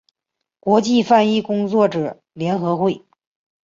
[0.59, 3.05] 国际翻译工作者联合会